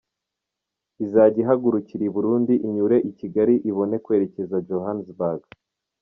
[1.05, 5.43] Izajya ihagurukira i Burundi inyure i Kigali ibone kwerekeza Johanesbourg.